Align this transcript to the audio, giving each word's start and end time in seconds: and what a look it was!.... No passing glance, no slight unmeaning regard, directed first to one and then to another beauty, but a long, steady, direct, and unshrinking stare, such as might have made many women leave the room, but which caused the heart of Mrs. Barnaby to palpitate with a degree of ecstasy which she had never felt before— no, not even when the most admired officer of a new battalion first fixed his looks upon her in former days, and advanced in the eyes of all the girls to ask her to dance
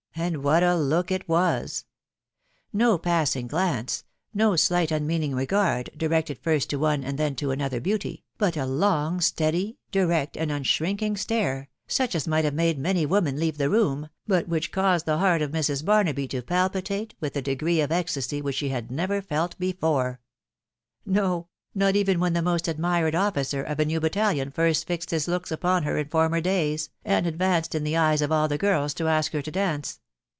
and 0.21 0.43
what 0.43 0.61
a 0.61 0.75
look 0.75 1.09
it 1.09 1.27
was!.... 1.27 1.85
No 2.71 2.97
passing 2.99 3.47
glance, 3.47 4.03
no 4.33 4.55
slight 4.57 4.91
unmeaning 4.91 5.33
regard, 5.33 5.89
directed 5.97 6.37
first 6.37 6.69
to 6.69 6.75
one 6.77 7.03
and 7.03 7.17
then 7.17 7.33
to 7.37 7.49
another 7.49 7.79
beauty, 7.79 8.23
but 8.37 8.55
a 8.55 8.65
long, 8.65 9.19
steady, 9.21 9.79
direct, 9.89 10.37
and 10.37 10.51
unshrinking 10.51 11.15
stare, 11.17 11.69
such 11.87 12.13
as 12.13 12.27
might 12.27 12.43
have 12.43 12.53
made 12.53 12.77
many 12.77 13.03
women 13.03 13.39
leave 13.39 13.57
the 13.57 13.69
room, 13.69 14.09
but 14.27 14.47
which 14.49 14.71
caused 14.71 15.05
the 15.07 15.17
heart 15.17 15.41
of 15.41 15.51
Mrs. 15.51 15.83
Barnaby 15.83 16.27
to 16.27 16.43
palpitate 16.43 17.15
with 17.19 17.35
a 17.35 17.41
degree 17.41 17.81
of 17.81 17.91
ecstasy 17.91 18.41
which 18.43 18.57
she 18.57 18.69
had 18.69 18.91
never 18.91 19.23
felt 19.23 19.57
before— 19.57 20.19
no, 21.05 21.47
not 21.73 21.95
even 21.95 22.19
when 22.19 22.33
the 22.33 22.41
most 22.43 22.67
admired 22.67 23.15
officer 23.15 23.63
of 23.63 23.79
a 23.79 23.85
new 23.85 23.99
battalion 23.99 24.51
first 24.51 24.85
fixed 24.85 25.09
his 25.09 25.27
looks 25.27 25.51
upon 25.51 25.81
her 25.83 25.97
in 25.97 26.09
former 26.09 26.41
days, 26.41 26.89
and 27.03 27.25
advanced 27.25 27.73
in 27.73 27.83
the 27.83 27.97
eyes 27.97 28.21
of 28.21 28.31
all 28.31 28.47
the 28.47 28.57
girls 28.57 28.93
to 28.93 29.07
ask 29.07 29.31
her 29.31 29.41
to 29.41 29.49
dance 29.49 29.97